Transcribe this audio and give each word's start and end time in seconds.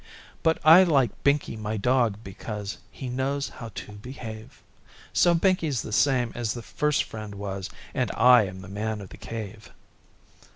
But 0.41 0.57
I 0.65 0.81
like 0.83 1.11
Binkie 1.23 1.55
my 1.57 1.77
dog, 1.77 2.17
because 2.23 2.79
He 2.89 3.07
Lnows 3.07 3.51
how 3.51 3.69
to 3.75 3.91
behave; 3.91 4.63
So, 5.13 5.35
Binkie's 5.35 5.83
the 5.83 5.91
same 5.93 6.31
as 6.33 6.55
the 6.55 6.63
First 6.63 7.03
Friend 7.03 7.35
was, 7.35 7.69
And 7.93 8.09
I 8.15 8.45
am 8.47 8.61
the 8.61 8.67
Man 8.67 9.01
in 9.01 9.05
the 9.05 9.17
Cave. 9.17 9.69